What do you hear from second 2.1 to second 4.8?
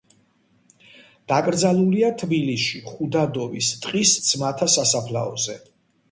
თბილისში, ხუდადოვის ტყის ძმათა